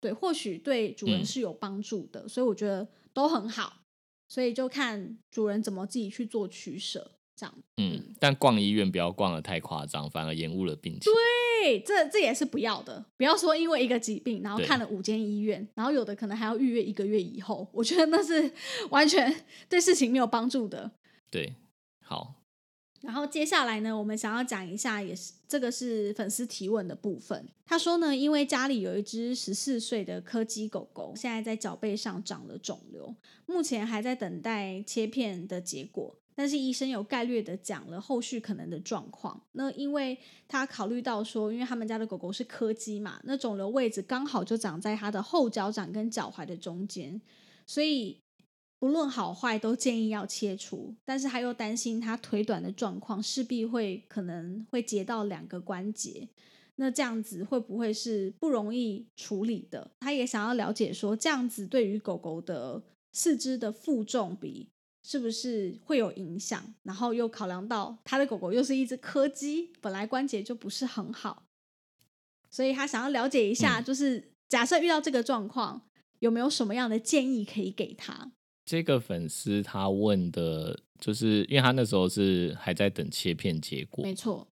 [0.01, 3.80] 对，或许对主人嗯是有帮助的，所以我觉得都很好。
[4.31, 7.55] 所以就看主人怎么自己去做取舍，这样。
[7.77, 11.13] 嗯，但逛医院不要逛的太夸张，反而延误了病情。
[11.13, 13.05] 对，这这也是不要的。
[13.17, 18.53] 不要说因为一个疾病，然后看了五间医院，然后有的可能还要预约一个月以后，我觉得那是
[18.91, 20.93] 完全对事情没有帮助的。
[21.29, 21.53] 对，
[22.05, 22.35] 好，
[23.01, 27.49] 然后接下来呢，我们想要讲一下，也是这个是粉丝提问的部分。
[27.65, 33.15] 他说呢，因为家里有一只十四岁的柯基狗狗，现在在脚背上长了肿瘤，
[33.47, 36.15] 目前还在等待切片的结果。
[36.33, 39.39] 但是医生有概略的讲了后续可能的状况。
[39.53, 40.17] 那因为
[40.49, 47.21] 他考虑到说，因为他们家的狗狗是柯基嘛，那肿瘤位置刚好就长在它的后脚掌跟脚踝的中间，
[47.67, 48.23] 所以
[48.81, 50.97] 不论好坏都建议要切除。
[51.05, 56.29] 但是他又担心他腿短的状况，势必会可能会截到两个关节。
[56.77, 59.93] 那这样子会不会是不容易处理的？
[60.01, 64.71] 他也想要了解说，这样子对于狗狗的四肢的负重比
[65.03, 66.75] 是不是会有影响？
[66.83, 71.43] 然后又考量到他的狗狗又是一只柯基，本来关节就不是很好，
[72.51, 75.83] 所以他想要了解一下，嗯就是假设遇到这个状况，
[76.21, 78.33] 有没有什么样的建议可以给他？
[78.71, 84.47] 这个粉丝他问的，就是因为他那时候是还在等切片结果，没错，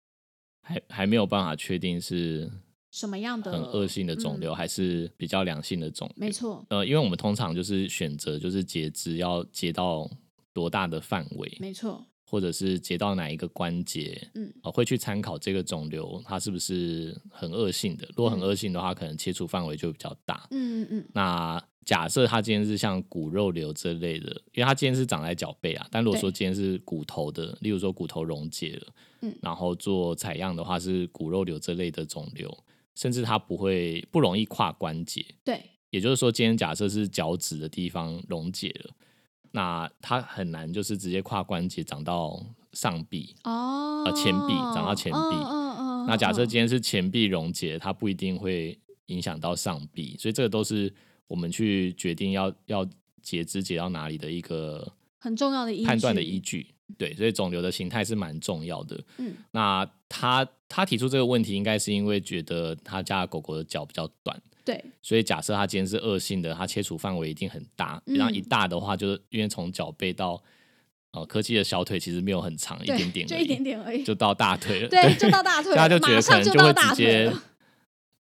[0.63, 2.49] 还还没有办法确定是
[2.93, 6.15] 什么样的很恶性的肿瘤、嗯还是比较良性的肿瘤。
[6.17, 10.09] 没错，呃，因为我们通常就是选择就是截肢要截到
[10.53, 18.07] 多大的范围，没错，或者是截到哪一个关节，嗯呃，会去参考这个肿瘤它是不是很恶性的。
[18.17, 20.47] 如果很嗯恶性的话，可能切除范围就比较大。
[20.53, 28.93] 嗯嗯嗯，那假设它今天是像骨肉瘤这类的，因为它今天是长在脚背啊，但如果说今天是骨头的，例如说骨头溶解了，
[29.23, 32.57] 嗯然后做采样的话是骨肉瘤这类的肿瘤，
[32.95, 38.91] 甚至它不会不容易跨关节，对，也就是说，今天假设是脚趾的地方溶解了，
[39.53, 43.37] 那它很难就是直接跨关节长到上臂。
[43.45, 45.37] 哦，呃前臂长到前臂
[46.07, 46.49] 那假设嗯。
[46.49, 50.93] 今天是前臂溶解，它不一定会影响到上臂，所以这个都是
[51.27, 52.87] 我们去决定要要
[53.23, 56.67] 截肢截到哪里的一个很重要的判断的依据。
[56.99, 59.03] 对，所以肿瘤的形态是蛮重要的。
[59.17, 68.01] 嗯，那他他提出这个问题，应该是因为觉得他家的狗狗的脚比较短，对，所以假设他今天是恶性的，它切除范围一定很大。
[68.05, 70.41] 嗯然后一大的话，就是因为从脚背到
[71.13, 74.89] 呃柯基的小腿其实没有很长，一对点点就一点点而已，就到大腿了。
[74.89, 77.33] 对，就到大腿了，他就觉马得可能就会直接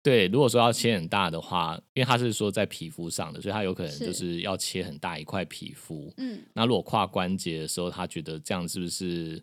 [0.03, 6.11] 对，如果说要切很大的话，因为他是说在皮肤上的，所以他有可能就是要切很大一块皮肤。
[6.17, 9.39] 嗯，那如果跨关节的时候，他觉得这样是不是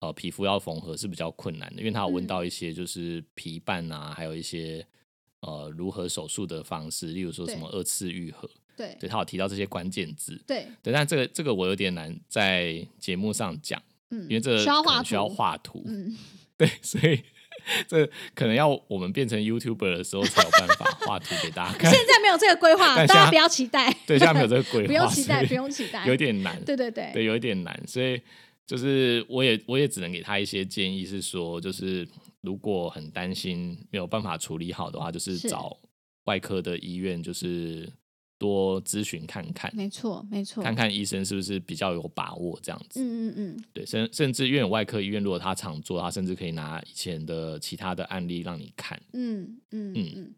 [0.00, 1.80] 呃皮肤要缝合是比较困难的？
[1.80, 4.84] 因为他有问嗯到一些就是皮瓣啊，还有一些
[5.42, 10.42] 呃如何手术的方式，例如说什么二次愈合，对对他有提到这些关键字。
[10.44, 13.80] 对，对，但这个这个我有点难在节目上讲，
[14.10, 14.58] 嗯，因为这个
[15.04, 15.84] 需要画图。
[15.86, 16.16] 嗯，
[16.56, 17.22] 对，所以
[17.88, 21.90] 这可能要我们变成 YouTuber 的时候才有办法画图给大家看。
[21.90, 26.62] 现在没有这个规划，大家不要期待，对，现在没有这个规划， 不用期待，不用期待，有点难。
[26.64, 28.20] 对对对，对，有一点难，所以
[28.66, 32.06] 就是我也我也只能给他一些建议，是说，就是
[32.42, 35.76] 如果很担心没有办法处理好的话，就是是找
[36.24, 37.88] 外科的医院，就是
[38.38, 43.00] 多咨询看看，没错没错，看看医生是不是比较有把握这样子。
[43.00, 49.00] 嗯嗯嗯，对，甚甚至因为有外科医院，如果他常做，他甚至可以拿以前的其他的案例让你看。
[49.12, 50.34] 嗯嗯嗯嗯，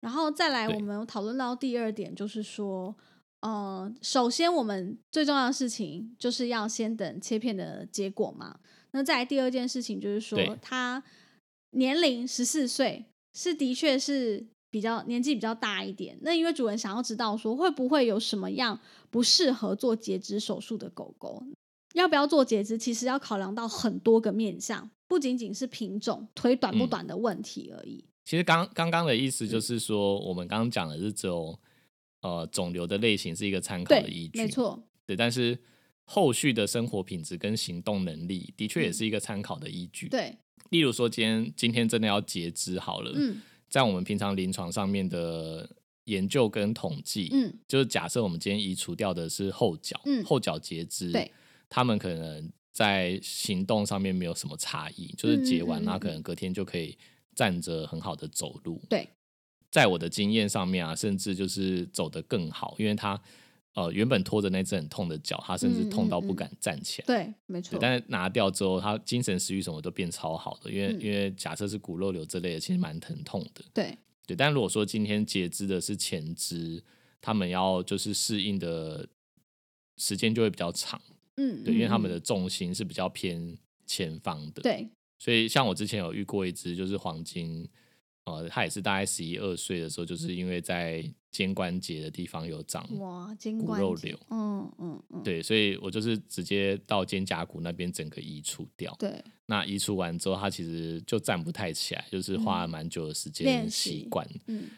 [0.00, 2.94] 然后再来，我们讨论到第二点，就是说，
[3.40, 8.58] 呃，首先我们最重要的事情就是要先等切片的结果嘛。
[8.90, 11.02] 那再来第二件事情就是说，他
[11.70, 13.04] 年龄十四岁，
[13.34, 16.18] 是的确是比较年纪比较大一点。
[16.22, 18.78] 那因为主人想要知道说，会不会有什么样
[19.10, 21.42] 不适合做截肢手术的狗狗？
[21.94, 28.04] 要不要做截肢，其实要考量到很多个面向，不仅仅是品种腿短不嗯短的问题而已。
[28.24, 31.58] 其实刚刚刚的意思嗯就是说，我们刚刚讲的是只有
[32.20, 35.58] 呃肿瘤的类型是一个参考的依，据，没错，对，但是
[36.04, 40.36] 后续的生活品质跟行动能力的确也嗯是一个参考的依据。，对，
[40.68, 45.68] 例如说今天今天真的要截肢好了，嗯在我们平常临床上面的
[46.04, 47.52] 研究跟统计，嗯。
[47.66, 50.24] 就是假设我们今天移除掉的是后脚，嗯。
[50.24, 51.30] 后脚截肢，对，
[51.68, 56.00] 他们可能在行动上面没有什么差异，就是截完，那嗯嗯。
[56.00, 56.96] 可能隔天就可以
[57.34, 58.80] 站着很好的走路。
[58.88, 59.08] 对，
[59.70, 63.20] 在我的经验上面啊，甚至就是走得更好，因为他
[63.78, 67.06] 呃原本拖着那只很痛的脚，他甚至痛到不敢站起来。
[67.06, 71.00] 对，没错，，但是拿掉之后，他精神食欲什么都变超好的，因为、嗯。
[71.00, 73.64] 因为假设是骨肉瘤之类的，其实蛮疼痛的。
[73.72, 76.82] 对，对，但如果说今天截肢的是前肢，
[77.20, 79.08] 他们要就是适应的
[79.96, 81.00] 时间就会比较长，
[81.36, 83.56] 嗯，对，因为他们嗯的重心是比较偏
[83.86, 87.68] 前方的，，对，所以像我之前有遇过一只就是黄金，
[88.24, 98.94] 呃，他也是大概十一二岁的时候，就是因为在肩关节的地方有长，哇，肩骨肉瘤嗯嗯嗯，对，所以我就是直接到肩胛骨那边整个移除掉。
[98.98, 104.26] 对，那移除完之后，他其实就站不太起来，就是花了蛮久的时间习习惯。
[104.46, 104.68] 嗯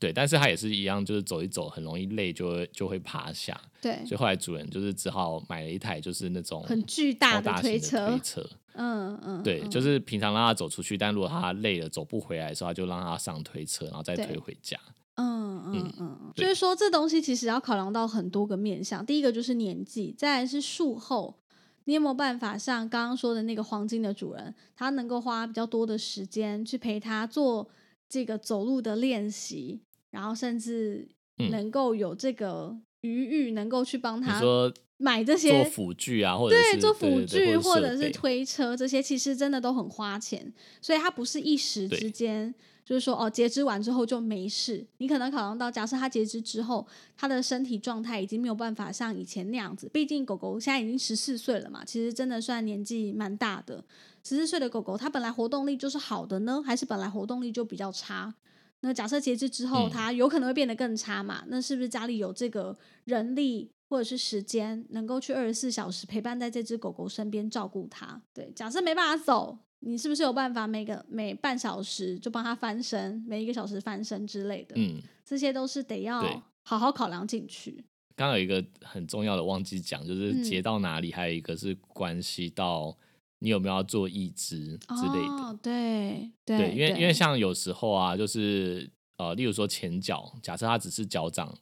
[0.00, 3.60] 对，但是他也是一样，就是走一走很容易累，就会就会趴下。
[3.80, 8.50] 对，所以后来主人就是只好买了一台就是那种很巨大的推车推车。
[8.72, 14.76] 嗯嗯，对，嗯就是平常让他走出去，但如果他累了走不回来的时候，他就让他上推车，然后再推回家。
[15.16, 16.48] 嗯嗯嗯嗯，就对。
[16.48, 19.04] 是说这东西其实要考量到很多个面向。
[19.04, 21.38] 第一个就是年纪，再来是术后，
[21.84, 27.68] 你有没有办法像刚刚说的那个黄金的主人，他能够花比较多的时间去陪他做
[28.08, 31.08] 这个走路的练习，然后甚至
[31.38, 31.50] 嗯。
[31.50, 42.54] 能够有这个余裕，能够去帮你他说买这些做辅具啊，或者是对做辅具或者是推车这些，其实真的都很花钱，所以它不是一时之间，
[42.84, 44.84] 就是说哦，截肢完之后就没事。
[44.98, 53.84] 你可能考量到，假设它截肢之后，它的身体状态已经没有办法像以前那样子，毕竟狗狗现在已经十四岁了嘛，其实真的算年纪蛮大的。
[54.24, 58.34] 十四岁的狗狗，它本来活动力就是好的呢，还是本来活动力就比较差？
[58.80, 61.44] 那假设截肢之后，嗯它有可能会变得更差嘛？
[61.46, 68.20] 那是不是家里有这个人力或者是时间，能够去二十四小时陪伴在这只狗狗身边照顾它？
[68.34, 74.74] 对，假设没办法走，你是不是有办法每个每半小时就帮他翻身，每一个小时翻身之类的？
[74.76, 76.20] 嗯，这些都是得要
[76.62, 77.84] 好好考量进去。
[78.14, 82.96] 刚刚有一个很重要的忘记讲，就是嗯截到哪里，还有一个是关系到
[83.40, 85.32] 你有没有要做义肢之类的。
[85.32, 91.52] 哦，对对对，因为因为像有时候啊，就是呃，例如说前脚，假设它只是脚掌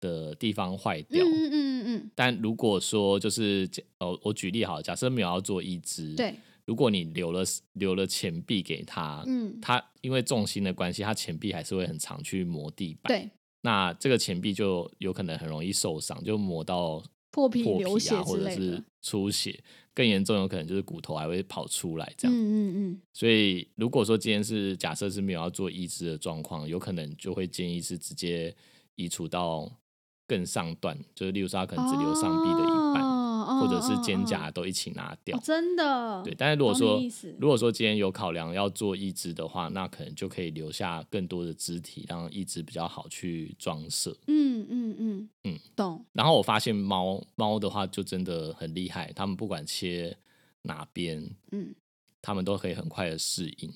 [0.00, 6.34] 的地方坏掉，嗯嗯嗯嗯嗯，但如果说就是呃，我举例好，假设没有要做义肢，，对，
[6.66, 7.42] 如果你留了
[7.72, 13.30] 留了钱币给他，嗯他因为重心的关系，他钱币还是会很常去磨地板，，对，
[13.62, 18.82] 那这个钱币就有可能很容易受伤，就磨到破皮破流血啊，或者是。
[19.04, 19.62] 出血，
[19.92, 22.34] 更严重有可能就是骨头还会跑出来这样。
[22.34, 28.56] 嗯嗯嗯，所以如果说今天是假设是没有要做移植的状况，有可能就会建议是直接
[28.94, 29.70] 移除到
[30.26, 33.13] 更上段，就是例如说他可能只留上臂的一半，哦
[33.44, 35.36] 或者是肩哦胛都一起拿掉。
[35.36, 36.22] 哦真的。
[36.22, 37.00] 对，但是如果说
[37.38, 44.16] 如果说今天有考量要做义肢的话，那可能就可以留下更多的肢体，让义肢比较好去装设。
[44.26, 46.04] 嗯嗯嗯嗯，懂。
[46.12, 50.16] 然后我发现猫猫的话就真的很厉害，它们不管切
[50.62, 51.74] 哪边，嗯，
[52.22, 53.72] 它们都可以很快的适应。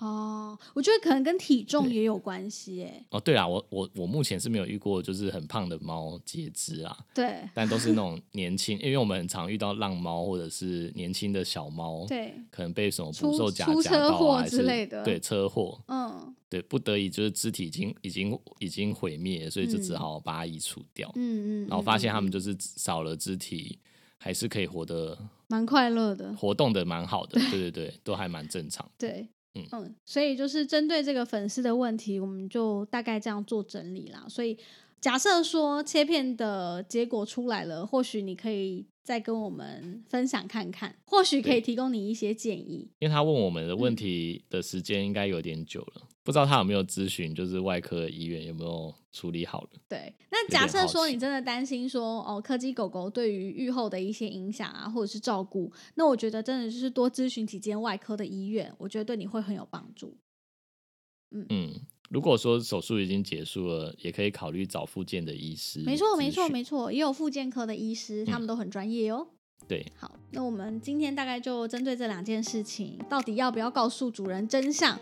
[0.00, 21.08] 哦，我觉得可能跟体重也有关系，哎，哦，对啦，我我我目前是没有遇过就是很胖的猫截肢啊，对但都是那种年轻，因为我们很常遇到浪猫或者是年轻的小猫，， 对，可能被什么出捕兽夹出夹到啊，之类的对车祸，嗯对，不得已就是肢体已经已经已经毁灭，所以就只嗯好把它移除掉。
[21.14, 23.78] 嗯嗯，然后发现他们就就是少了肢体，
[24.18, 28.90] 还是可以活得蛮快乐的，活动的蛮好的，对对对，都还蛮正常。
[28.98, 29.28] 对。
[29.54, 34.24] 嗯，所以就是针对这个粉丝的问题，我们就大概这样做整理啦。
[34.28, 34.56] 所以
[35.00, 42.90] 假设说切片的结果出来了，或许你可以再跟我们分享看看，或许可以提供你一些建议。
[42.98, 49.70] 因为他问我们的嗯问题的时间应该有点久了，不知道他有没有咨询，就是外科医院有没有处理好了。
[49.88, 60.18] 对，那假设说你真的担心说哦，柯基狗狗对于愈后的一些影响啊，或者是照顾，那我觉得真的就是多咨询几间外科的医院，我觉得对你会很有帮助。
[61.32, 61.72] 嗯嗯，
[62.10, 65.80] 如果说手术已经结束了，也可以考虑找复健的医师。
[65.84, 69.28] 没错，没错，没错，也有复健科的医师，他们嗯都很专业哦。
[69.68, 74.98] 对，好，那我们今天大概就针对这两件事情，到底要不要告诉主人真相，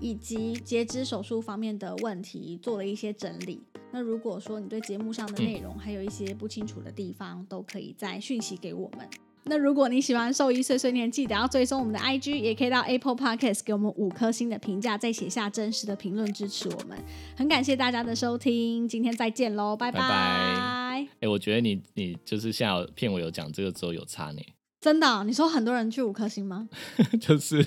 [0.00, 3.62] 以及截肢手术方面的问题，做了一些整理。
[3.90, 9.08] 那如果说你对节目上的内容还有一些不清楚的地方，都可以再讯息给我们。
[9.44, 16.96] 那如果你喜欢兽医碎碎念，记得要追踪我们的 IG，也可以到 Apple Podcast 给我们五颗星的评价，再写下真实的评论支持我们。
[17.36, 21.06] 很感谢大家的收听，今天再见喽，拜拜拜。
[21.20, 24.40] 哎，我觉得你你就是现在片尾有讲这个之后有差呢。
[24.80, 25.24] 真的？
[25.24, 26.68] 你说很多人去五颗星吗？
[27.20, 27.66] 就是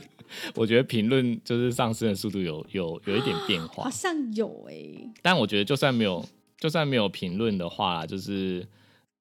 [0.55, 5.11] 我觉得评论就是上升的速度有有有一点变化，好像有哎。
[5.21, 6.23] 但我觉得就算没有
[6.59, 8.65] 就算没有评论的话，就是。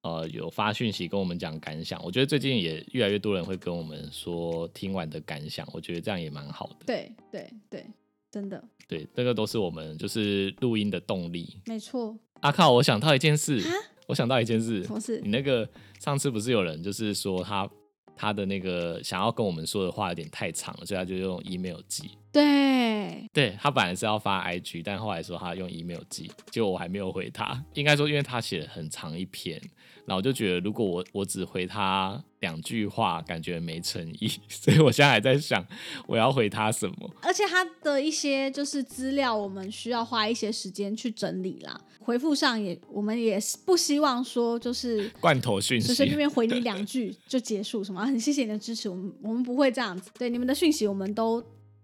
[0.02, 6.86] 呃，有发讯息跟我们讲感想，我觉得最近也越来越多人会跟我们说听完的感想，我觉得这样也蛮好的。
[6.86, 7.86] 对对对，
[8.30, 8.62] 真的。
[8.88, 11.56] 对，这个都是我们就是录音的动力。
[11.66, 12.16] 没错。
[12.40, 13.62] 阿靠，我想到一件事，
[14.08, 15.20] 我想到一件事，什么事？
[15.22, 15.68] 你那个
[16.00, 17.70] 上次不是有人就是说他
[18.16, 22.10] 他的那个想要跟我们说的话有点太长了，所以他就用 email 寄。
[22.32, 27.64] 对，对他本来是要发 IG，但后来说他用 email 寄，结果我还没有回他。
[27.74, 29.60] 应该说，因为他写很长一篇，
[30.06, 35.64] 然后我就觉得如果我我只回他两句话，感觉没诚意， 所以我现在还在想
[36.06, 37.10] 我要回他什么。
[37.22, 41.80] 而且他的一些就是资料，我们需要花一些时间去整理啦。
[42.00, 48.04] 回复上也，我们也不希望说就是罐头讯息，随随便便回你两句就结束什么。
[48.04, 50.10] 很谢谢你的支持，我们我们不会这样子。
[50.18, 51.42] 对你们的讯息，我们都。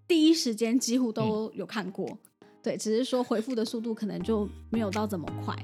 [0.08, 2.16] 第一时间几乎都有看过，
[2.62, 5.54] 对，只是说回复的速度可能就没有到这么快。